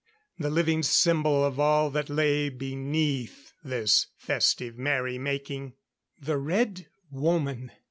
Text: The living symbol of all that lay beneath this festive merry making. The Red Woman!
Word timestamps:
The 0.39 0.49
living 0.49 0.81
symbol 0.81 1.45
of 1.45 1.59
all 1.59 1.91
that 1.91 2.09
lay 2.09 2.49
beneath 2.49 3.53
this 3.63 4.07
festive 4.17 4.75
merry 4.75 5.19
making. 5.19 5.73
The 6.19 6.39
Red 6.39 6.87
Woman! 7.11 7.71